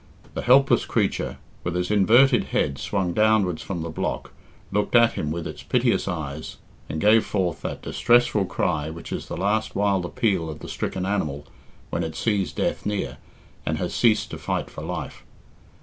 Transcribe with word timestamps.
The 0.33 0.41
helpless 0.41 0.83
creature, 0.85 1.37
with 1.63 1.77
its 1.77 1.91
inverted 1.91 2.45
head 2.45 2.79
swung 2.79 3.13
downwards 3.13 3.61
from 3.61 3.83
the 3.83 3.89
block, 3.91 4.33
looked 4.71 4.95
at 4.95 5.13
him 5.13 5.29
with 5.29 5.45
its 5.45 5.61
piteous 5.61 6.07
eyes, 6.07 6.57
and 6.89 6.99
gave 6.99 7.23
forth 7.23 7.61
that 7.61 7.83
distressful 7.83 8.45
cry 8.45 8.89
which 8.89 9.11
is 9.11 9.27
the 9.27 9.37
last 9.37 9.75
wild 9.75 10.03
appeal 10.03 10.49
of 10.49 10.57
the 10.61 10.67
stricken 10.67 11.05
animal 11.05 11.45
when 11.91 12.03
it 12.03 12.15
sees 12.15 12.51
death 12.51 12.83
near, 12.83 13.17
and 13.63 13.77
has 13.77 13.93
ceased 13.93 14.31
to 14.31 14.39
fight 14.39 14.71
for 14.71 14.81
life. 14.81 15.23